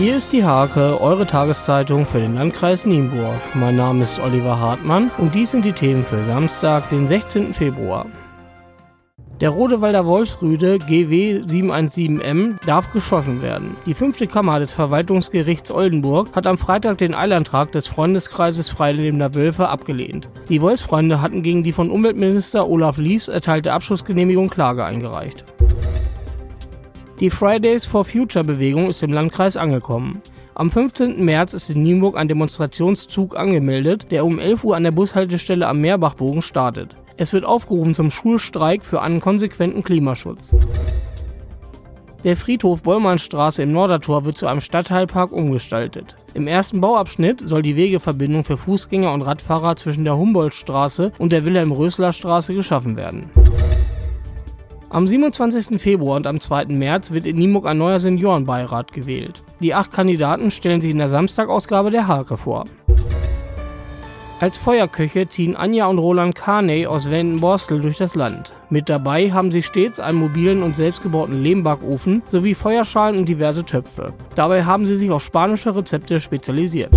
[0.00, 3.38] Hier ist die Hake, eure Tageszeitung für den Landkreis Nienburg.
[3.52, 7.52] Mein Name ist Oliver Hartmann und dies sind die Themen für Samstag, den 16.
[7.52, 8.06] Februar.
[9.42, 13.76] Der Rodewalder Wolfsrüde GW 717M darf geschossen werden.
[13.84, 19.68] Die fünfte Kammer des Verwaltungsgerichts Oldenburg hat am Freitag den Eilantrag des Freundeskreises Freilebender Wölfe
[19.68, 20.30] abgelehnt.
[20.48, 25.44] Die Wolfsfreunde hatten gegen die von Umweltminister Olaf Lies erteilte Abschussgenehmigung Klage eingereicht.
[27.20, 30.22] Die Fridays for Future Bewegung ist im Landkreis angekommen.
[30.54, 31.22] Am 15.
[31.22, 35.82] März ist in Nienburg ein Demonstrationszug angemeldet, der um 11 Uhr an der Bushaltestelle am
[35.82, 36.96] Meerbachbogen startet.
[37.18, 40.56] Es wird aufgerufen zum Schulstreik für einen konsequenten Klimaschutz.
[42.24, 46.16] Der Friedhof Bollmannstraße im Nordertor wird zu einem Stadtteilpark umgestaltet.
[46.32, 51.44] Im ersten Bauabschnitt soll die Wegeverbindung für Fußgänger und Radfahrer zwischen der Humboldtstraße und der
[51.44, 53.28] Wilhelm-Rösler-Straße geschaffen werden.
[54.92, 55.80] Am 27.
[55.80, 56.64] Februar und am 2.
[56.64, 59.40] März wird in Nienburg ein neuer Seniorenbeirat gewählt.
[59.60, 62.64] Die acht Kandidaten stellen sich in der Samstagausgabe der Hake vor.
[64.40, 68.52] Als Feuerköche ziehen Anja und Roland Carney aus Wendenborstel durch das Land.
[68.68, 74.12] Mit dabei haben sie stets einen mobilen und selbstgebauten Lehmbackofen sowie Feuerschalen und diverse Töpfe.
[74.34, 76.90] Dabei haben sie sich auf spanische Rezepte spezialisiert.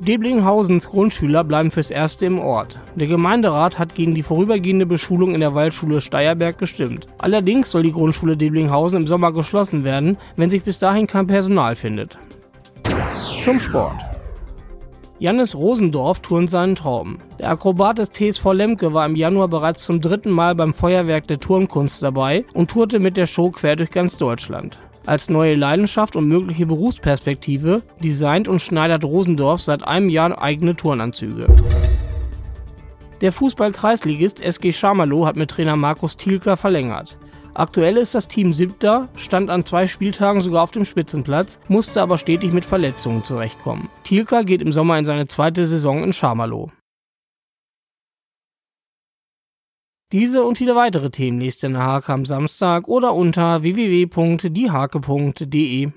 [0.00, 2.80] Deblinghausens Grundschüler bleiben fürs Erste im Ort.
[2.94, 7.08] Der Gemeinderat hat gegen die vorübergehende Beschulung in der Waldschule Steierberg gestimmt.
[7.18, 11.74] Allerdings soll die Grundschule Deblinghausen im Sommer geschlossen werden, wenn sich bis dahin kein Personal
[11.74, 12.16] findet.
[13.40, 13.96] Zum Sport.
[15.18, 17.18] Jannis Rosendorf turnt seinen Traum.
[17.40, 21.40] Der Akrobat des TSV Lemke war im Januar bereits zum dritten Mal beim Feuerwerk der
[21.40, 24.78] Turnkunst dabei und tourte mit der Show quer durch ganz Deutschland.
[25.08, 31.46] Als neue Leidenschaft und mögliche Berufsperspektive designt und schneidert Rosendorf seit einem Jahr eigene Turnanzüge.
[33.22, 37.16] Der Fußball-Kreisligist SG Schamalow hat mit Trainer Markus Thielker verlängert.
[37.54, 42.18] Aktuell ist das Team siebter, stand an zwei Spieltagen sogar auf dem Spitzenplatz, musste aber
[42.18, 43.88] stetig mit Verletzungen zurechtkommen.
[44.04, 46.70] Thielker geht im Sommer in seine zweite Saison in Schamalow.
[50.10, 55.90] Diese und viele weitere Themen lest ihr in der Hake am Samstag oder unter www.diehake.de.